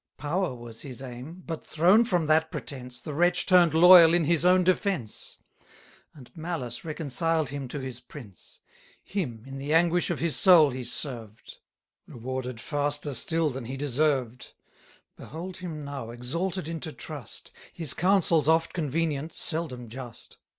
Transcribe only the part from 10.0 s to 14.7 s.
of his soul he served; Rewarded faster still than he deserved.